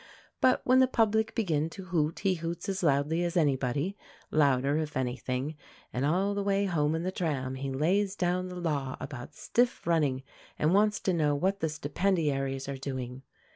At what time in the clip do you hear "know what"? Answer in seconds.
11.13-11.59